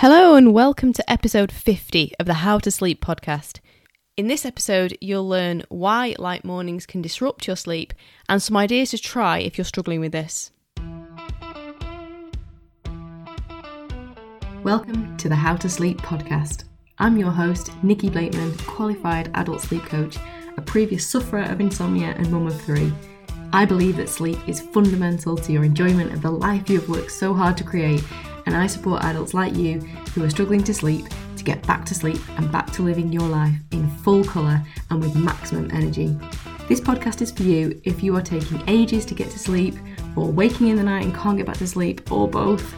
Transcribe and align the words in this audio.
Hello, 0.00 0.34
and 0.34 0.54
welcome 0.54 0.94
to 0.94 1.10
episode 1.12 1.52
50 1.52 2.14
of 2.18 2.24
the 2.24 2.32
How 2.32 2.58
to 2.60 2.70
Sleep 2.70 3.04
podcast. 3.04 3.60
In 4.16 4.28
this 4.28 4.46
episode, 4.46 4.96
you'll 5.02 5.28
learn 5.28 5.62
why 5.68 6.14
light 6.18 6.42
mornings 6.42 6.86
can 6.86 7.02
disrupt 7.02 7.46
your 7.46 7.54
sleep 7.54 7.92
and 8.26 8.42
some 8.42 8.56
ideas 8.56 8.92
to 8.92 8.98
try 8.98 9.40
if 9.40 9.58
you're 9.58 9.64
struggling 9.66 10.00
with 10.00 10.12
this. 10.12 10.52
Welcome 14.64 15.18
to 15.18 15.28
the 15.28 15.36
How 15.36 15.56
to 15.56 15.68
Sleep 15.68 15.98
podcast. 15.98 16.64
I'm 16.98 17.18
your 17.18 17.30
host, 17.30 17.70
Nikki 17.82 18.08
Blakeman, 18.08 18.56
qualified 18.60 19.30
adult 19.34 19.60
sleep 19.60 19.82
coach, 19.82 20.16
a 20.56 20.62
previous 20.62 21.06
sufferer 21.06 21.42
of 21.42 21.60
insomnia 21.60 22.14
and 22.16 22.32
mum 22.32 22.46
of 22.46 22.58
three. 22.62 22.90
I 23.52 23.66
believe 23.66 23.98
that 23.98 24.08
sleep 24.08 24.38
is 24.48 24.62
fundamental 24.62 25.36
to 25.36 25.52
your 25.52 25.64
enjoyment 25.64 26.14
of 26.14 26.22
the 26.22 26.30
life 26.30 26.70
you 26.70 26.80
have 26.80 26.88
worked 26.88 27.12
so 27.12 27.34
hard 27.34 27.58
to 27.58 27.64
create, 27.64 28.02
and 28.50 28.60
I 28.60 28.66
support 28.66 29.04
adults 29.04 29.32
like 29.32 29.54
you 29.54 29.78
who 30.12 30.24
are 30.24 30.30
struggling 30.30 30.64
to 30.64 30.74
sleep 30.74 31.06
to 31.36 31.44
get 31.44 31.64
back 31.68 31.84
to 31.86 31.94
sleep 31.94 32.18
and 32.36 32.50
back 32.50 32.72
to 32.72 32.82
living 32.82 33.12
your 33.12 33.28
life 33.28 33.54
in 33.70 33.88
full 33.98 34.24
colour 34.24 34.60
and 34.90 35.00
with 35.00 35.14
maximum 35.14 35.70
energy. 35.70 36.18
This 36.68 36.80
podcast 36.80 37.22
is 37.22 37.30
for 37.30 37.44
you 37.44 37.80
if 37.84 38.02
you 38.02 38.16
are 38.16 38.22
taking 38.22 38.60
ages 38.68 39.04
to 39.06 39.14
get 39.14 39.30
to 39.30 39.38
sleep, 39.38 39.76
or 40.16 40.32
waking 40.32 40.66
in 40.66 40.76
the 40.76 40.82
night 40.82 41.04
and 41.04 41.14
can't 41.14 41.36
get 41.36 41.46
back 41.46 41.58
to 41.58 41.66
sleep, 41.66 42.10
or 42.10 42.28
both. 42.28 42.74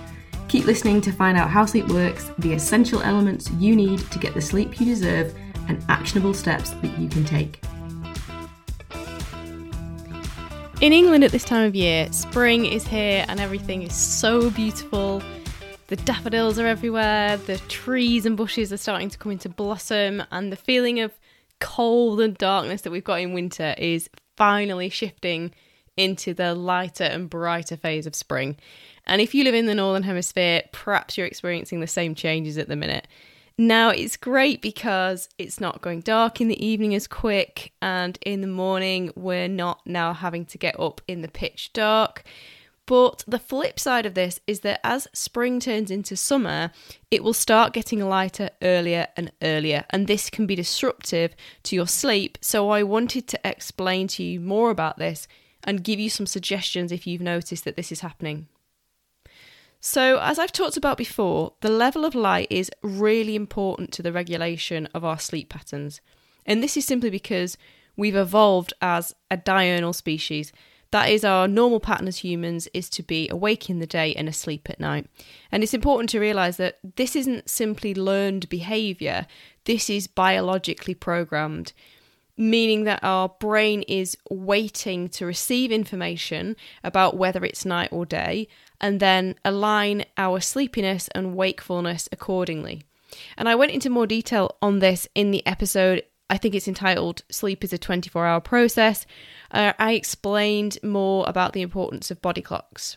Keep 0.49 0.67
listening 0.67 1.01
to 1.01 1.11
find 1.11 1.39
out 1.39 1.49
how 1.49 1.65
sleep 1.65 1.89
works, 1.89 2.31
the 2.39 2.53
essential 2.53 3.01
elements 3.01 3.51
you 3.53 3.75
need 3.75 3.99
to 4.11 4.19
get 4.19 4.35
the 4.35 4.43
sleep 4.43 4.79
you 4.79 4.85
deserve, 4.85 5.35
and 5.69 5.83
actionable 5.89 6.35
steps 6.35 6.71
that 6.71 6.99
you 6.99 7.09
can 7.09 7.25
take. 7.25 7.63
In 10.83 10.93
England 10.93 11.25
at 11.25 11.31
this 11.31 11.45
time 11.45 11.67
of 11.67 11.75
year, 11.75 12.13
spring 12.13 12.67
is 12.67 12.87
here 12.87 13.25
and 13.29 13.41
everything 13.41 13.83
is 13.83 13.95
so 13.95 14.51
beautiful. 14.51 15.23
The 15.93 15.97
daffodils 15.97 16.59
are 16.59 16.67
everywhere, 16.67 17.37
the 17.37 17.59
trees 17.69 18.25
and 18.25 18.35
bushes 18.35 18.73
are 18.73 18.79
starting 18.79 19.11
to 19.11 19.19
come 19.19 19.31
into 19.31 19.51
blossom, 19.51 20.23
and 20.31 20.51
the 20.51 20.57
feeling 20.57 21.01
of 21.01 21.13
cold 21.61 22.19
and 22.23 22.35
darkness 22.39 22.81
that 22.81 22.91
we've 22.91 23.05
got 23.05 23.21
in 23.21 23.35
winter 23.35 23.75
is 23.77 24.09
finally 24.35 24.89
shifting 24.89 25.53
into 25.99 26.33
the 26.33 26.55
lighter 26.55 27.05
and 27.05 27.29
brighter 27.29 27.77
phase 27.77 28.07
of 28.07 28.15
spring. 28.15 28.57
And 29.05 29.21
if 29.21 29.35
you 29.35 29.45
live 29.45 29.55
in 29.55 29.67
the 29.67 29.75
Northern 29.75 30.05
Hemisphere, 30.05 30.63
perhaps 30.73 31.19
you're 31.19 31.27
experiencing 31.27 31.81
the 31.81 31.87
same 31.87 32.15
changes 32.15 32.57
at 32.57 32.69
the 32.69 32.75
minute. 32.75 33.07
Now, 33.59 33.91
it's 33.91 34.17
great 34.17 34.63
because 34.63 35.29
it's 35.37 35.61
not 35.61 35.83
going 35.83 36.01
dark 36.01 36.41
in 36.41 36.49
the 36.49 36.67
evening 36.67 36.95
as 36.95 37.07
quick, 37.07 37.75
and 37.83 38.19
in 38.25 38.41
the 38.41 38.47
morning, 38.47 39.13
we're 39.15 39.47
not 39.47 39.87
now 39.87 40.15
having 40.15 40.47
to 40.47 40.57
get 40.57 40.81
up 40.81 41.03
in 41.07 41.21
the 41.21 41.29
pitch 41.29 41.75
dark. 41.75 42.25
But 42.87 43.25
the 43.29 43.39
flip 43.39 43.79
side 43.79 44.07
of 44.07 44.15
this 44.15 44.41
is 44.47 44.61
that 44.61 44.81
as 44.85 45.07
spring 45.13 45.61
turns 45.61 45.91
into 45.91 46.17
summer, 46.17 46.73
it 47.11 47.23
will 47.23 47.33
start 47.33 47.73
getting 47.73 48.01
lighter 48.01 48.51
earlier 48.61 49.07
and 49.17 49.31
earlier, 49.41 49.85
and 49.91 50.07
this 50.07 50.29
can 50.29 50.47
be 50.47 50.57
disruptive 50.57 51.35
to 51.63 51.77
your 51.77 51.87
sleep. 51.87 52.39
So, 52.41 52.71
I 52.71 52.83
wanted 52.83 53.29
to 53.29 53.41
explain 53.45 54.09
to 54.09 54.25
you 54.25 54.41
more 54.41 54.71
about 54.71 54.99
this 54.99 55.29
and 55.63 55.85
give 55.85 56.01
you 56.01 56.11
some 56.11 56.27
suggestions 56.27 56.91
if 56.91 57.07
you've 57.07 57.21
noticed 57.21 57.65
that 57.65 57.77
this 57.77 57.93
is 57.93 58.01
happening. 58.01 58.49
So, 59.81 60.19
as 60.19 60.39
I've 60.39 60.53
talked 60.53 60.77
about 60.77 60.97
before, 60.97 61.55
the 61.61 61.69
level 61.69 62.05
of 62.05 62.15
light 62.15 62.47
is 62.51 62.71
really 62.83 63.37
important 63.37 63.93
to 63.93 64.03
the 64.03 64.13
regulation 64.13 64.87
of 64.95 65.05
our 65.05 65.19
sleep 65.19 65.49
patterns. 65.49 66.01
And 66.47 66.63
this 66.63 66.77
is 66.77 66.85
simply 66.85 67.11
because 67.11 67.57
we've 67.97 68.17
evolved 68.17 68.73
as 68.81 69.15
a 69.31 69.37
diurnal 69.37 69.93
species. 69.93 70.53
That 70.93 71.11
is 71.11 71.25
our 71.25 71.49
normal 71.49 71.81
pattern 71.81 72.07
as 72.07 72.19
humans 72.19 72.69
is 72.73 72.89
to 72.91 73.03
be 73.03 73.29
awake 73.29 73.69
in 73.69 73.81
the 73.81 73.87
day 73.87 74.15
and 74.15 74.29
asleep 74.29 74.71
at 74.71 74.81
night. 74.81 75.07
And 75.51 75.63
it's 75.63 75.75
important 75.75 76.09
to 76.11 76.21
realize 76.21 76.57
that 76.59 76.79
this 76.97 77.17
isn't 77.17 77.51
simply 77.51 77.95
learned 77.95 78.49
behavior, 78.49 79.27
this 79.65 79.91
is 79.91 80.07
biologically 80.07 80.95
programmed 80.95 81.73
meaning 82.37 82.85
that 82.85 83.01
our 83.03 83.29
brain 83.29 83.83
is 83.83 84.17
waiting 84.31 85.09
to 85.09 85.27
receive 85.27 85.71
information 85.71 86.57
about 86.83 87.17
whether 87.17 87.45
it's 87.45 87.65
night 87.65 87.91
or 87.93 88.07
day 88.07 88.49
and 88.81 89.01
then 89.01 89.35
align 89.45 90.05
our 90.17 90.41
sleepiness 90.41 91.09
and 91.15 91.37
wakefulness 91.37 92.09
accordingly. 92.11 92.83
And 93.37 93.49
I 93.49 93.55
went 93.55 93.73
into 93.73 93.91
more 93.91 94.07
detail 94.07 94.57
on 94.63 94.79
this 94.79 95.07
in 95.15 95.31
the 95.31 95.47
episode. 95.47 96.03
I 96.33 96.39
think 96.39 96.55
it's 96.55 96.67
entitled 96.67 97.25
Sleep 97.29 97.63
is 97.63 97.75
a 97.75 97.79
24 97.79 98.25
hour 98.25 98.41
process. 98.41 99.05
Uh, 99.51 99.75
I 99.79 99.93
explained 99.93 100.79
more 100.83 101.29
about 101.29 101.53
the 101.53 101.61
importance 101.61 102.11
of 102.11 102.23
body 102.23 102.41
clocks. 102.41 102.97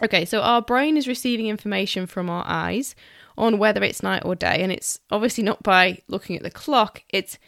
Okay, 0.00 0.24
so 0.24 0.40
our 0.40 0.62
brain 0.62 0.96
is 0.96 1.08
receiving 1.08 1.48
information 1.48 2.06
from 2.06 2.30
our 2.30 2.44
eyes 2.46 2.94
on 3.36 3.58
whether 3.58 3.82
it's 3.82 4.04
night 4.04 4.22
or 4.24 4.36
day, 4.36 4.62
and 4.62 4.70
it's 4.70 5.00
obviously 5.10 5.42
not 5.42 5.64
by 5.64 5.98
looking 6.06 6.36
at 6.36 6.44
the 6.44 6.50
clock, 6.50 7.02
it's 7.08 7.38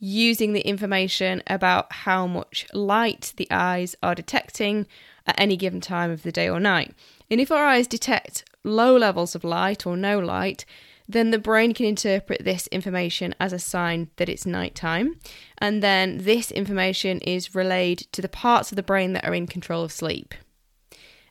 using 0.00 0.54
the 0.54 0.66
information 0.66 1.40
about 1.46 1.92
how 1.92 2.26
much 2.26 2.66
light 2.74 3.32
the 3.36 3.46
eyes 3.48 3.94
are 4.02 4.16
detecting 4.16 4.88
at 5.24 5.40
any 5.40 5.56
given 5.56 5.80
time 5.80 6.10
of 6.10 6.24
the 6.24 6.32
day 6.32 6.48
or 6.48 6.58
night. 6.58 6.92
And 7.30 7.40
if 7.40 7.52
our 7.52 7.64
eyes 7.64 7.86
detect 7.86 8.42
low 8.64 8.96
levels 8.96 9.36
of 9.36 9.44
light 9.44 9.86
or 9.86 9.96
no 9.96 10.18
light, 10.18 10.64
then 11.08 11.30
the 11.30 11.38
brain 11.38 11.72
can 11.72 11.86
interpret 11.86 12.44
this 12.44 12.66
information 12.68 13.34
as 13.38 13.52
a 13.52 13.58
sign 13.58 14.10
that 14.16 14.28
it's 14.28 14.46
nighttime. 14.46 15.18
And 15.58 15.82
then 15.82 16.18
this 16.18 16.50
information 16.50 17.20
is 17.20 17.54
relayed 17.54 17.98
to 18.12 18.20
the 18.20 18.28
parts 18.28 18.72
of 18.72 18.76
the 18.76 18.82
brain 18.82 19.12
that 19.12 19.24
are 19.24 19.34
in 19.34 19.46
control 19.46 19.84
of 19.84 19.92
sleep. 19.92 20.34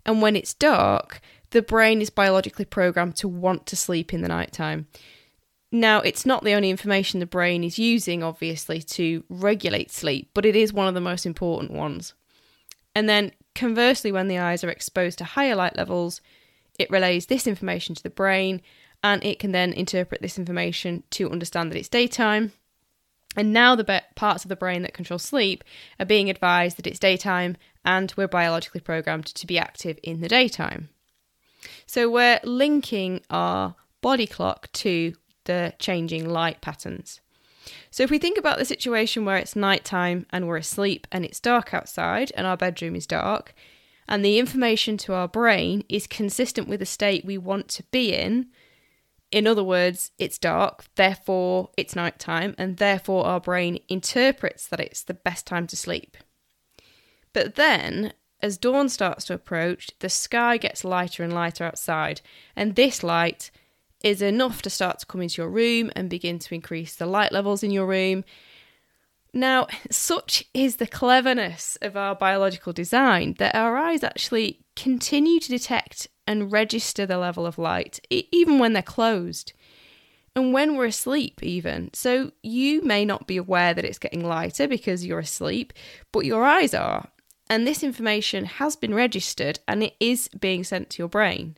And 0.05 0.21
when 0.21 0.35
it's 0.35 0.53
dark, 0.53 1.19
the 1.49 1.61
brain 1.61 2.01
is 2.01 2.09
biologically 2.09 2.65
programmed 2.65 3.15
to 3.17 3.27
want 3.27 3.65
to 3.67 3.75
sleep 3.75 4.13
in 4.13 4.21
the 4.21 4.27
nighttime. 4.27 4.87
Now, 5.71 5.99
it's 5.99 6.25
not 6.25 6.43
the 6.43 6.53
only 6.53 6.69
information 6.69 7.19
the 7.19 7.25
brain 7.25 7.63
is 7.63 7.77
using, 7.77 8.23
obviously, 8.23 8.81
to 8.81 9.23
regulate 9.29 9.91
sleep, 9.91 10.29
but 10.33 10.45
it 10.45 10.55
is 10.55 10.71
one 10.71 10.87
of 10.87 10.93
the 10.93 11.01
most 11.01 11.25
important 11.25 11.71
ones. 11.71 12.13
And 12.93 13.09
then, 13.09 13.31
conversely, 13.55 14.11
when 14.11 14.29
the 14.29 14.37
eyes 14.37 14.63
are 14.63 14.69
exposed 14.69 15.17
to 15.17 15.25
higher 15.25 15.55
light 15.55 15.75
levels, 15.75 16.21
it 16.79 16.89
relays 16.89 17.25
this 17.25 17.47
information 17.47 17.93
to 17.95 18.03
the 18.03 18.09
brain 18.09 18.61
and 19.05 19.23
it 19.23 19.37
can 19.37 19.51
then 19.51 19.71
interpret 19.71 20.19
this 20.19 20.39
information 20.39 21.03
to 21.11 21.29
understand 21.29 21.71
that 21.71 21.77
it's 21.77 21.87
daytime. 21.87 22.51
And 23.37 23.53
now 23.53 23.75
the 23.75 23.83
be- 23.83 23.99
parts 24.15 24.43
of 24.43 24.49
the 24.49 24.55
brain 24.55 24.81
that 24.81 24.95
control 24.95 25.19
sleep 25.19 25.63
are 25.99 26.07
being 26.07 26.27
advised 26.27 26.77
that 26.77 26.87
it's 26.87 26.97
daytime 26.97 27.55
and 27.85 28.11
we're 28.17 28.27
biologically 28.27 28.81
programmed 28.81 29.27
to 29.27 29.45
be 29.45 29.59
active 29.59 29.99
in 30.01 30.21
the 30.21 30.27
daytime. 30.27 30.89
So 31.85 32.09
we're 32.09 32.39
linking 32.43 33.21
our 33.29 33.75
body 34.01 34.25
clock 34.25 34.71
to 34.73 35.13
the 35.43 35.75
changing 35.77 36.27
light 36.27 36.61
patterns. 36.61 37.21
So, 37.91 38.01
if 38.01 38.09
we 38.09 38.17
think 38.17 38.39
about 38.39 38.57
the 38.57 38.65
situation 38.65 39.23
where 39.23 39.37
it's 39.37 39.55
nighttime 39.55 40.25
and 40.31 40.47
we're 40.47 40.57
asleep 40.57 41.05
and 41.11 41.23
it's 41.23 41.39
dark 41.39 41.75
outside 41.75 42.31
and 42.35 42.47
our 42.47 42.57
bedroom 42.57 42.95
is 42.95 43.05
dark, 43.05 43.53
and 44.07 44.25
the 44.25 44.39
information 44.39 44.97
to 44.97 45.13
our 45.13 45.27
brain 45.27 45.83
is 45.89 46.07
consistent 46.07 46.67
with 46.67 46.79
the 46.79 46.85
state 46.87 47.25
we 47.25 47.37
want 47.37 47.67
to 47.69 47.83
be 47.91 48.13
in, 48.13 48.47
in 49.35 49.47
other 49.47 49.65
words, 49.65 50.13
it's 50.17 50.37
dark, 50.37 50.85
therefore 50.95 51.69
it's 51.75 51.93
nighttime, 51.93 52.55
and 52.57 52.77
therefore 52.77 53.25
our 53.25 53.41
brain 53.41 53.79
interprets 53.89 54.65
that 54.65 54.79
it's 54.79 55.03
the 55.03 55.13
best 55.13 55.45
time 55.45 55.67
to 55.67 55.75
sleep. 55.75 56.15
But 57.33 57.55
then, 57.55 58.13
as 58.41 58.57
dawn 58.57 58.87
starts 58.87 59.25
to 59.25 59.33
approach, 59.33 59.91
the 59.99 60.07
sky 60.07 60.55
gets 60.55 60.85
lighter 60.85 61.21
and 61.21 61.33
lighter 61.33 61.65
outside, 61.65 62.21
and 62.55 62.75
this 62.75 63.03
light 63.03 63.51
is 64.01 64.21
enough 64.21 64.61
to 64.61 64.69
start 64.69 64.99
to 64.99 65.05
come 65.05 65.21
into 65.21 65.41
your 65.41 65.51
room 65.51 65.91
and 65.97 66.09
begin 66.09 66.39
to 66.39 66.55
increase 66.55 66.95
the 66.95 67.05
light 67.05 67.33
levels 67.33 67.61
in 67.61 67.71
your 67.71 67.87
room. 67.87 68.23
Now, 69.37 69.67
such 69.91 70.45
is 70.53 70.77
the 70.77 70.87
cleverness 70.87 71.77
of 71.81 71.97
our 71.97 72.15
biological 72.15 72.71
design 72.71 73.35
that 73.37 73.53
our 73.53 73.75
eyes 73.75 74.01
actually 74.01 74.61
continue 74.77 75.41
to 75.41 75.49
detect 75.49 76.07
and 76.25 76.53
register 76.53 77.05
the 77.05 77.17
level 77.17 77.45
of 77.45 77.57
light, 77.57 77.99
even 78.09 78.59
when 78.59 78.71
they're 78.71 78.81
closed. 78.81 79.51
And 80.37 80.53
when 80.53 80.77
we're 80.77 80.85
asleep, 80.85 81.43
even. 81.43 81.93
So 81.93 82.31
you 82.43 82.81
may 82.81 83.03
not 83.03 83.27
be 83.27 83.35
aware 83.35 83.73
that 83.73 83.83
it's 83.83 83.99
getting 83.99 84.25
lighter 84.25 84.69
because 84.69 85.05
you're 85.05 85.19
asleep, 85.19 85.73
but 86.13 86.25
your 86.25 86.45
eyes 86.45 86.73
are. 86.73 87.09
And 87.49 87.67
this 87.67 87.83
information 87.83 88.45
has 88.45 88.77
been 88.77 88.93
registered 88.93 89.59
and 89.67 89.83
it 89.83 89.95
is 89.99 90.29
being 90.29 90.63
sent 90.63 90.91
to 90.91 91.01
your 91.01 91.09
brain. 91.09 91.57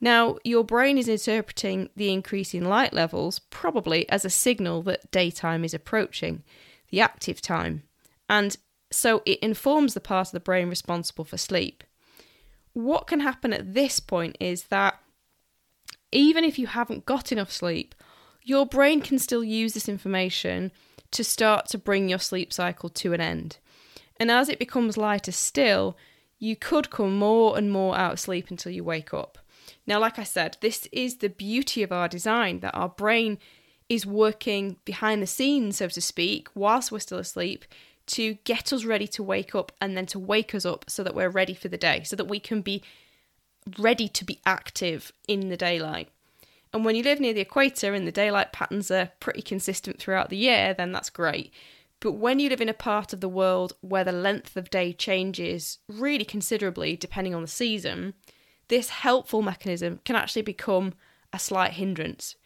Now, 0.00 0.38
your 0.42 0.64
brain 0.64 0.96
is 0.96 1.08
interpreting 1.08 1.90
the 1.96 2.12
increase 2.12 2.54
in 2.54 2.64
light 2.64 2.94
levels 2.94 3.40
probably 3.50 4.08
as 4.08 4.24
a 4.24 4.30
signal 4.30 4.82
that 4.84 5.10
daytime 5.10 5.64
is 5.64 5.74
approaching, 5.74 6.44
the 6.90 7.00
active 7.00 7.40
time, 7.40 7.82
and 8.28 8.56
so 8.90 9.22
it 9.26 9.38
informs 9.40 9.94
the 9.94 10.00
part 10.00 10.28
of 10.28 10.32
the 10.32 10.40
brain 10.40 10.68
responsible 10.68 11.24
for 11.24 11.36
sleep. 11.36 11.84
What 12.72 13.06
can 13.06 13.20
happen 13.20 13.52
at 13.52 13.74
this 13.74 14.00
point 14.00 14.36
is 14.40 14.64
that 14.64 14.98
even 16.12 16.44
if 16.44 16.58
you 16.58 16.68
haven't 16.68 17.06
got 17.06 17.32
enough 17.32 17.52
sleep, 17.52 17.94
your 18.42 18.64
brain 18.64 19.00
can 19.02 19.18
still 19.18 19.44
use 19.44 19.74
this 19.74 19.88
information 19.88 20.72
to 21.10 21.22
start 21.22 21.66
to 21.68 21.78
bring 21.78 22.08
your 22.08 22.18
sleep 22.18 22.52
cycle 22.52 22.88
to 22.88 23.12
an 23.12 23.20
end. 23.20 23.58
And 24.18 24.30
as 24.30 24.48
it 24.48 24.58
becomes 24.58 24.96
lighter 24.96 25.32
still, 25.32 25.96
you 26.38 26.56
could 26.56 26.90
come 26.90 27.18
more 27.18 27.58
and 27.58 27.70
more 27.70 27.96
out 27.96 28.14
of 28.14 28.20
sleep 28.20 28.50
until 28.50 28.72
you 28.72 28.84
wake 28.84 29.12
up. 29.12 29.38
Now, 29.86 30.00
like 30.00 30.18
I 30.18 30.24
said, 30.24 30.56
this 30.60 30.86
is 30.92 31.16
the 31.16 31.28
beauty 31.28 31.82
of 31.82 31.92
our 31.92 32.08
design 32.08 32.60
that 32.60 32.74
our 32.74 32.88
brain 32.88 33.38
is 33.88 34.04
working 34.04 34.76
behind 34.84 35.22
the 35.22 35.26
scenes, 35.26 35.78
so 35.78 35.88
to 35.88 36.00
speak, 36.00 36.48
whilst 36.54 36.92
we're 36.92 36.98
still 36.98 37.18
asleep 37.18 37.64
to 38.06 38.34
get 38.44 38.72
us 38.72 38.84
ready 38.84 39.06
to 39.06 39.22
wake 39.22 39.54
up 39.54 39.70
and 39.80 39.96
then 39.96 40.06
to 40.06 40.18
wake 40.18 40.54
us 40.54 40.64
up 40.64 40.84
so 40.88 41.04
that 41.04 41.14
we're 41.14 41.28
ready 41.28 41.54
for 41.54 41.68
the 41.68 41.76
day, 41.76 42.02
so 42.02 42.16
that 42.16 42.24
we 42.24 42.40
can 42.40 42.62
be 42.62 42.82
ready 43.78 44.08
to 44.08 44.24
be 44.24 44.40
active 44.46 45.12
in 45.26 45.48
the 45.48 45.56
daylight. 45.56 46.08
And 46.72 46.84
when 46.84 46.96
you 46.96 47.02
live 47.02 47.20
near 47.20 47.32
the 47.32 47.40
equator 47.40 47.94
and 47.94 48.06
the 48.06 48.12
daylight 48.12 48.52
patterns 48.52 48.90
are 48.90 49.12
pretty 49.20 49.42
consistent 49.42 49.98
throughout 49.98 50.30
the 50.30 50.36
year, 50.36 50.74
then 50.74 50.92
that's 50.92 51.10
great. 51.10 51.52
But 52.00 52.12
when 52.12 52.38
you 52.38 52.48
live 52.48 52.60
in 52.60 52.68
a 52.68 52.74
part 52.74 53.12
of 53.12 53.20
the 53.20 53.28
world 53.28 53.74
where 53.80 54.04
the 54.04 54.12
length 54.12 54.56
of 54.56 54.70
day 54.70 54.92
changes 54.92 55.78
really 55.88 56.24
considerably 56.24 56.96
depending 56.96 57.34
on 57.34 57.42
the 57.42 57.48
season, 57.48 58.14
this 58.68 58.90
helpful 58.90 59.42
mechanism 59.42 60.00
can 60.04 60.14
actually 60.14 60.42
become 60.42 60.94
a 61.32 61.38
slight 61.38 61.72
hindrance. 61.72 62.36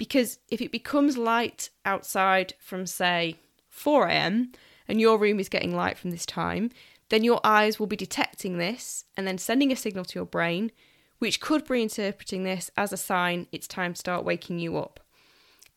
Because 0.00 0.38
if 0.48 0.62
it 0.62 0.72
becomes 0.72 1.18
light 1.18 1.68
outside 1.84 2.54
from, 2.58 2.86
say, 2.86 3.36
4 3.68 4.08
am, 4.08 4.52
and 4.88 4.98
your 4.98 5.18
room 5.18 5.38
is 5.38 5.50
getting 5.50 5.76
light 5.76 5.98
from 5.98 6.10
this 6.10 6.24
time, 6.24 6.70
then 7.10 7.22
your 7.22 7.38
eyes 7.44 7.78
will 7.78 7.86
be 7.86 7.96
detecting 7.96 8.56
this 8.56 9.04
and 9.14 9.26
then 9.26 9.36
sending 9.36 9.70
a 9.70 9.76
signal 9.76 10.06
to 10.06 10.18
your 10.18 10.24
brain, 10.24 10.72
which 11.18 11.38
could 11.38 11.68
be 11.68 11.82
interpreting 11.82 12.44
this 12.44 12.70
as 12.78 12.94
a 12.94 12.96
sign 12.96 13.46
it's 13.52 13.68
time 13.68 13.92
to 13.92 13.98
start 13.98 14.24
waking 14.24 14.58
you 14.58 14.78
up. 14.78 15.00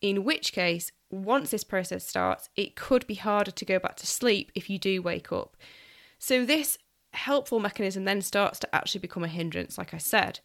In 0.00 0.24
which 0.24 0.54
case, 0.54 0.90
once 1.10 1.50
this 1.50 1.62
process 1.62 2.08
starts, 2.08 2.48
it 2.56 2.76
could 2.76 3.06
be 3.06 3.16
harder 3.16 3.50
to 3.50 3.64
go 3.66 3.78
back 3.78 3.96
to 3.96 4.06
sleep 4.06 4.50
if 4.54 4.70
you 4.70 4.78
do 4.78 5.02
wake 5.02 5.32
up. 5.32 5.54
So, 6.18 6.46
this 6.46 6.78
helpful 7.12 7.60
mechanism 7.60 8.06
then 8.06 8.22
starts 8.22 8.58
to 8.60 8.74
actually 8.74 9.02
become 9.02 9.22
a 9.22 9.28
hindrance, 9.28 9.76
like 9.76 9.92
I 9.92 9.98
said. 9.98 10.40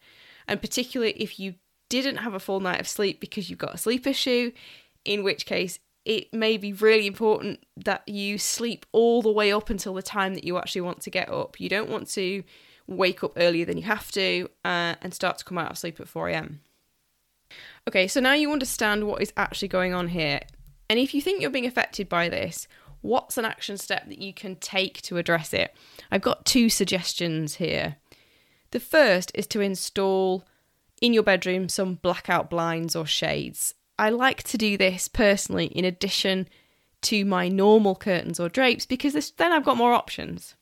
And 0.50 0.60
particularly 0.60 1.14
if 1.14 1.40
you 1.40 1.56
didn't 1.90 2.18
have 2.18 2.34
a 2.34 2.40
full 2.40 2.60
night 2.60 2.80
of 2.80 2.88
sleep 2.88 3.20
because 3.20 3.50
you've 3.50 3.60
got 3.60 3.76
a 3.76 3.78
sleep 3.78 4.08
issue, 4.08 4.52
in 5.06 5.24
which 5.24 5.46
case 5.46 5.80
it 6.06 6.34
may 6.34 6.58
be 6.58 6.74
really 6.74 7.08
important 7.08 7.64
that 7.78 8.08
you 8.08 8.38
sleep 8.38 8.86
all 8.92 9.22
the 9.22 9.32
way 9.32 9.52
up 9.52 9.70
until 9.70 9.94
the 9.94 10.02
time 10.02 10.34
that 10.34 10.44
you 10.44 10.58
actually 10.58 10.82
want 10.82 11.02
to 11.02 11.10
get 11.10 11.30
up. 11.30 11.60
You 11.60 11.70
don't 11.70 11.90
want 11.90 12.10
to 12.12 12.44
wake 12.88 13.24
up 13.24 13.34
earlier 13.38 13.66
than 13.66 13.78
you 13.78 13.84
have 13.84 14.12
to 14.12 14.50
uh, 14.66 14.96
and 15.02 15.14
start 15.14 15.38
to 15.40 15.46
come 15.46 15.58
out 15.58 15.72
of 15.72 15.78
sleep 15.78 16.00
at 16.00 16.08
4 16.08 16.30
am. 16.30 16.62
Okay, 17.88 18.08
so 18.08 18.20
now 18.20 18.34
you 18.34 18.52
understand 18.52 19.06
what 19.06 19.22
is 19.22 19.34
actually 19.38 19.68
going 19.68 19.94
on 19.94 20.10
here. 20.10 20.42
And 20.90 21.00
if 21.00 21.14
you 21.14 21.22
think 21.22 21.42
you're 21.42 21.52
being 21.52 21.66
affected 21.66 22.10
by 22.10 22.30
this, 22.30 22.68
what's 23.02 23.38
an 23.38 23.46
action 23.46 23.78
step 23.78 24.08
that 24.08 24.20
you 24.20 24.34
can 24.34 24.56
take 24.56 25.02
to 25.04 25.18
address 25.18 25.54
it? 25.54 25.76
I've 26.12 26.22
got 26.22 26.46
two 26.46 26.70
suggestions 26.70 27.56
here. 27.56 27.98
The 28.72 28.80
first 28.80 29.32
is 29.34 29.48
to 29.48 29.62
install 29.62 30.46
in 31.02 31.14
your 31.14 31.24
bedroom 31.24 31.70
some 31.70 31.96
blackout 31.96 32.50
blinds 32.50 32.96
or 32.96 33.06
shades. 33.06 33.74
I 33.98 34.10
like 34.10 34.44
to 34.44 34.58
do 34.58 34.78
this 34.78 35.08
personally 35.08 35.68
in 35.68 35.86
addition 35.86 36.48
to 37.02 37.26
my 37.26 37.48
normal 37.48 37.96
curtains 37.96 38.40
or 38.40 38.50
drapes 38.50 38.86
because 38.86 39.14
this, 39.14 39.32
then 39.32 39.52
I've 39.52 39.66
got 39.66 39.78
more 39.78 39.94
options. 39.94 40.56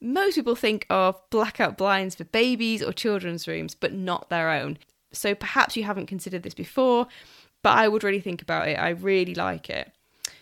Most 0.00 0.34
people 0.34 0.56
think 0.56 0.86
of 0.90 1.20
blackout 1.30 1.78
blinds 1.78 2.14
for 2.14 2.24
babies 2.24 2.82
or 2.82 2.92
children's 2.92 3.46
rooms, 3.46 3.74
but 3.74 3.92
not 3.92 4.28
their 4.28 4.50
own. 4.50 4.78
So 5.12 5.34
perhaps 5.34 5.76
you 5.76 5.84
haven't 5.84 6.06
considered 6.06 6.42
this 6.42 6.54
before, 6.54 7.06
but 7.62 7.78
I 7.78 7.88
would 7.88 8.04
really 8.04 8.20
think 8.20 8.42
about 8.42 8.68
it. 8.68 8.78
I 8.78 8.90
really 8.90 9.34
like 9.34 9.70
it. 9.70 9.92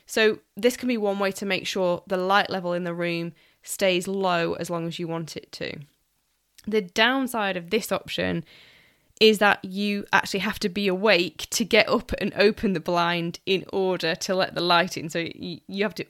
So, 0.06 0.40
this 0.56 0.76
can 0.76 0.88
be 0.88 0.96
one 0.96 1.20
way 1.20 1.30
to 1.30 1.46
make 1.46 1.68
sure 1.68 2.02
the 2.04 2.16
light 2.16 2.50
level 2.50 2.72
in 2.72 2.82
the 2.82 2.92
room 2.92 3.32
stays 3.62 4.08
low 4.08 4.54
as 4.54 4.68
long 4.68 4.88
as 4.88 4.98
you 4.98 5.06
want 5.06 5.36
it 5.36 5.52
to. 5.52 5.78
The 6.66 6.82
downside 6.82 7.56
of 7.56 7.70
this 7.70 7.92
option 7.92 8.44
is 9.20 9.38
that 9.38 9.62
you 9.64 10.06
actually 10.12 10.40
have 10.40 10.58
to 10.58 10.68
be 10.68 10.88
awake 10.88 11.46
to 11.50 11.64
get 11.64 11.88
up 11.88 12.12
and 12.18 12.32
open 12.34 12.72
the 12.72 12.80
blind 12.80 13.38
in 13.46 13.64
order 13.72 14.14
to 14.14 14.34
let 14.34 14.54
the 14.54 14.60
light 14.62 14.96
in. 14.96 15.08
So, 15.08 15.28
you 15.36 15.82
have 15.82 15.94
to 15.96 16.06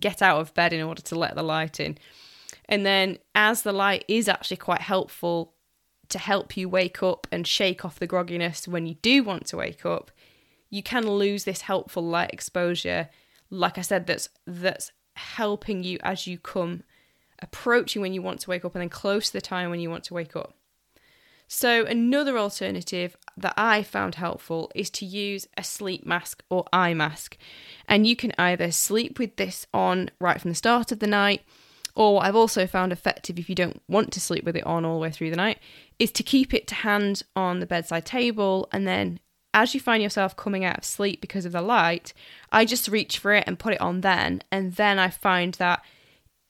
get 0.00 0.22
out 0.22 0.40
of 0.40 0.54
bed 0.54 0.72
in 0.72 0.82
order 0.82 1.02
to 1.02 1.18
let 1.18 1.34
the 1.34 1.42
light 1.42 1.78
in. 1.78 1.98
And 2.68 2.84
then, 2.84 3.18
as 3.34 3.62
the 3.62 3.72
light 3.72 4.04
is 4.08 4.28
actually 4.28 4.56
quite 4.56 4.80
helpful 4.80 5.52
to 6.08 6.18
help 6.18 6.56
you 6.56 6.68
wake 6.68 7.02
up 7.02 7.26
and 7.30 7.46
shake 7.46 7.84
off 7.84 7.98
the 7.98 8.08
grogginess 8.08 8.66
when 8.66 8.86
you 8.86 8.94
do 9.02 9.22
want 9.22 9.46
to 9.46 9.56
wake 9.58 9.84
up, 9.84 10.10
you 10.70 10.82
can 10.82 11.06
lose 11.06 11.44
this 11.44 11.62
helpful 11.62 12.02
light 12.02 12.30
exposure 12.32 13.08
like 13.50 13.78
I 13.78 13.82
said, 13.82 14.06
that's 14.06 14.28
that's 14.46 14.92
helping 15.14 15.82
you 15.82 15.98
as 16.02 16.26
you 16.26 16.38
come 16.38 16.82
approaching 17.40 18.02
when 18.02 18.12
you 18.12 18.22
want 18.22 18.40
to 18.40 18.50
wake 18.50 18.64
up 18.64 18.74
and 18.74 18.82
then 18.82 18.88
close 18.88 19.28
to 19.28 19.34
the 19.34 19.40
time 19.40 19.70
when 19.70 19.80
you 19.80 19.90
want 19.90 20.04
to 20.04 20.14
wake 20.14 20.36
up. 20.36 20.54
So, 21.48 21.84
another 21.84 22.36
alternative 22.38 23.16
that 23.36 23.54
I 23.56 23.82
found 23.82 24.16
helpful 24.16 24.70
is 24.74 24.90
to 24.90 25.06
use 25.06 25.46
a 25.56 25.62
sleep 25.62 26.04
mask 26.04 26.42
or 26.50 26.64
eye 26.72 26.94
mask. 26.94 27.36
And 27.88 28.06
you 28.06 28.16
can 28.16 28.32
either 28.38 28.72
sleep 28.72 29.18
with 29.18 29.36
this 29.36 29.66
on 29.72 30.10
right 30.20 30.40
from 30.40 30.50
the 30.50 30.56
start 30.56 30.90
of 30.90 30.98
the 30.98 31.06
night, 31.06 31.42
or 31.94 32.16
what 32.16 32.26
I've 32.26 32.36
also 32.36 32.66
found 32.66 32.92
effective 32.92 33.38
if 33.38 33.48
you 33.48 33.54
don't 33.54 33.80
want 33.88 34.12
to 34.12 34.20
sleep 34.20 34.44
with 34.44 34.56
it 34.56 34.66
on 34.66 34.84
all 34.84 34.94
the 34.94 35.02
way 35.02 35.10
through 35.10 35.30
the 35.30 35.36
night, 35.36 35.58
is 35.98 36.10
to 36.12 36.22
keep 36.22 36.52
it 36.52 36.66
to 36.68 36.74
hand 36.74 37.22
on 37.36 37.60
the 37.60 37.66
bedside 37.66 38.04
table 38.04 38.68
and 38.72 38.86
then 38.86 39.20
as 39.56 39.72
you 39.72 39.80
find 39.80 40.02
yourself 40.02 40.36
coming 40.36 40.66
out 40.66 40.76
of 40.76 40.84
sleep 40.84 41.22
because 41.22 41.46
of 41.46 41.52
the 41.52 41.62
light, 41.62 42.12
I 42.52 42.66
just 42.66 42.88
reach 42.88 43.18
for 43.18 43.32
it 43.32 43.44
and 43.46 43.58
put 43.58 43.72
it 43.72 43.80
on 43.80 44.02
then. 44.02 44.42
And 44.52 44.74
then 44.74 44.98
I 44.98 45.08
find 45.08 45.54
that 45.54 45.82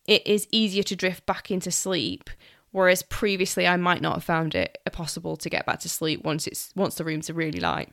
it 0.08 0.26
is 0.26 0.48
easier 0.50 0.82
to 0.82 0.96
drift 0.96 1.24
back 1.24 1.48
into 1.48 1.70
sleep. 1.70 2.28
Whereas 2.72 3.02
previously 3.02 3.66
I 3.66 3.76
might 3.76 4.02
not 4.02 4.14
have 4.14 4.24
found 4.24 4.54
it 4.54 4.78
possible 4.92 5.36
to 5.38 5.48
get 5.48 5.66
back 5.66 5.80
to 5.80 5.88
sleep 5.88 6.24
once 6.24 6.46
it's 6.46 6.72
once 6.76 6.96
the 6.96 7.04
rooms 7.04 7.30
are 7.30 7.34
really 7.34 7.60
light. 7.60 7.92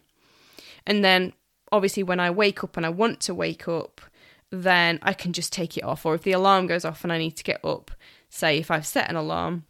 And 0.85 1.03
then 1.03 1.33
obviously 1.71 2.03
when 2.03 2.19
I 2.19 2.29
wake 2.29 2.63
up 2.63 2.75
and 2.75 2.85
I 2.85 2.89
want 2.89 3.19
to 3.21 3.33
wake 3.33 3.67
up, 3.67 4.01
then 4.49 4.99
I 5.01 5.13
can 5.13 5.33
just 5.33 5.53
take 5.53 5.77
it 5.77 5.83
off. 5.83 6.05
Or 6.05 6.15
if 6.15 6.23
the 6.23 6.33
alarm 6.33 6.67
goes 6.67 6.85
off 6.85 7.03
and 7.03 7.13
I 7.13 7.17
need 7.17 7.37
to 7.37 7.43
get 7.43 7.63
up, 7.63 7.91
say 8.29 8.57
if 8.57 8.69
I've 8.69 8.85
set 8.85 9.09
an 9.09 9.15
alarm, 9.15 9.65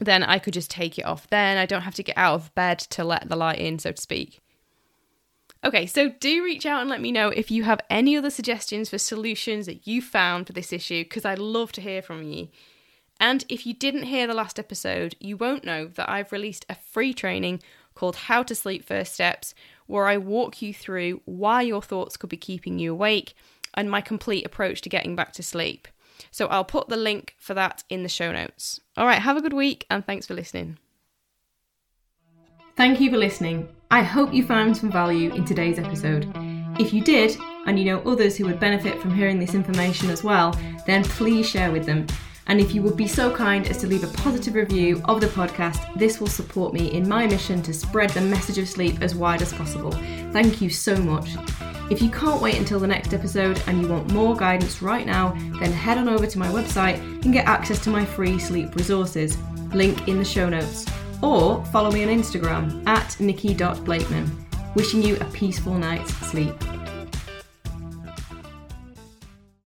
then 0.00 0.22
I 0.22 0.38
could 0.38 0.54
just 0.54 0.70
take 0.70 0.98
it 0.98 1.04
off. 1.04 1.28
Then 1.28 1.56
I 1.56 1.66
don't 1.66 1.82
have 1.82 1.94
to 1.94 2.02
get 2.02 2.16
out 2.18 2.34
of 2.34 2.54
bed 2.54 2.78
to 2.80 3.04
let 3.04 3.28
the 3.28 3.36
light 3.36 3.58
in, 3.58 3.78
so 3.78 3.92
to 3.92 4.00
speak. 4.00 4.40
Okay, 5.62 5.84
so 5.86 6.08
do 6.08 6.42
reach 6.42 6.64
out 6.64 6.80
and 6.80 6.88
let 6.88 7.02
me 7.02 7.12
know 7.12 7.28
if 7.28 7.50
you 7.50 7.64
have 7.64 7.80
any 7.90 8.16
other 8.16 8.30
suggestions 8.30 8.88
for 8.88 8.96
solutions 8.96 9.66
that 9.66 9.86
you 9.86 10.00
found 10.00 10.46
for 10.46 10.54
this 10.54 10.72
issue, 10.72 11.04
because 11.04 11.26
I'd 11.26 11.38
love 11.38 11.70
to 11.72 11.82
hear 11.82 12.00
from 12.00 12.22
you. 12.22 12.48
And 13.20 13.44
if 13.50 13.66
you 13.66 13.74
didn't 13.74 14.04
hear 14.04 14.26
the 14.26 14.34
last 14.34 14.58
episode, 14.58 15.14
you 15.20 15.36
won't 15.36 15.64
know 15.64 15.86
that 15.88 16.08
I've 16.08 16.32
released 16.32 16.64
a 16.68 16.74
free 16.74 17.12
training 17.12 17.62
called 17.94 18.16
How 18.16 18.42
to 18.42 18.54
Sleep 18.54 18.82
First 18.82 19.12
Steps, 19.12 19.54
where 19.86 20.06
I 20.06 20.16
walk 20.16 20.62
you 20.62 20.72
through 20.72 21.20
why 21.26 21.60
your 21.60 21.82
thoughts 21.82 22.16
could 22.16 22.30
be 22.30 22.38
keeping 22.38 22.78
you 22.78 22.92
awake 22.92 23.34
and 23.74 23.90
my 23.90 24.00
complete 24.00 24.46
approach 24.46 24.80
to 24.82 24.88
getting 24.88 25.14
back 25.14 25.34
to 25.34 25.42
sleep. 25.42 25.86
So 26.30 26.46
I'll 26.46 26.64
put 26.64 26.88
the 26.88 26.96
link 26.96 27.34
for 27.38 27.54
that 27.54 27.84
in 27.90 28.02
the 28.02 28.08
show 28.08 28.32
notes. 28.32 28.80
All 28.96 29.06
right, 29.06 29.20
have 29.20 29.36
a 29.36 29.42
good 29.42 29.52
week 29.52 29.86
and 29.90 30.04
thanks 30.04 30.26
for 30.26 30.34
listening. 30.34 30.78
Thank 32.76 33.00
you 33.00 33.10
for 33.10 33.18
listening. 33.18 33.68
I 33.90 34.02
hope 34.02 34.32
you 34.32 34.46
found 34.46 34.76
some 34.76 34.90
value 34.90 35.34
in 35.34 35.44
today's 35.44 35.78
episode. 35.78 36.26
If 36.78 36.94
you 36.94 37.02
did, 37.02 37.36
and 37.66 37.78
you 37.78 37.84
know 37.84 38.00
others 38.10 38.36
who 38.36 38.46
would 38.46 38.58
benefit 38.58 38.98
from 39.00 39.14
hearing 39.14 39.38
this 39.38 39.54
information 39.54 40.08
as 40.08 40.24
well, 40.24 40.58
then 40.86 41.04
please 41.04 41.46
share 41.46 41.70
with 41.70 41.84
them. 41.84 42.06
And 42.50 42.60
if 42.60 42.74
you 42.74 42.82
would 42.82 42.96
be 42.96 43.06
so 43.06 43.32
kind 43.32 43.68
as 43.68 43.76
to 43.78 43.86
leave 43.86 44.02
a 44.02 44.08
positive 44.08 44.56
review 44.56 45.00
of 45.04 45.20
the 45.20 45.28
podcast, 45.28 45.96
this 45.96 46.18
will 46.18 46.26
support 46.26 46.74
me 46.74 46.90
in 46.90 47.08
my 47.08 47.24
mission 47.24 47.62
to 47.62 47.72
spread 47.72 48.10
the 48.10 48.20
message 48.20 48.58
of 48.58 48.68
sleep 48.68 49.00
as 49.02 49.14
wide 49.14 49.40
as 49.40 49.52
possible. 49.52 49.92
Thank 50.32 50.60
you 50.60 50.68
so 50.68 50.96
much. 50.96 51.36
If 51.92 52.02
you 52.02 52.10
can't 52.10 52.42
wait 52.42 52.56
until 52.56 52.80
the 52.80 52.88
next 52.88 53.14
episode 53.14 53.62
and 53.68 53.80
you 53.80 53.86
want 53.86 54.10
more 54.10 54.34
guidance 54.34 54.82
right 54.82 55.06
now, 55.06 55.30
then 55.60 55.70
head 55.70 55.96
on 55.96 56.08
over 56.08 56.26
to 56.26 56.38
my 56.40 56.48
website 56.48 56.98
and 57.24 57.32
get 57.32 57.46
access 57.46 57.78
to 57.84 57.90
my 57.90 58.04
free 58.04 58.40
sleep 58.40 58.74
resources. 58.74 59.38
Link 59.72 60.08
in 60.08 60.18
the 60.18 60.24
show 60.24 60.48
notes 60.48 60.86
or 61.22 61.64
follow 61.66 61.92
me 61.92 62.02
on 62.02 62.08
Instagram 62.08 62.84
at 62.88 63.18
nikki.blakeman. 63.20 64.28
Wishing 64.74 65.04
you 65.04 65.16
a 65.20 65.24
peaceful 65.26 65.74
night's 65.74 66.12
sleep. 66.16 66.54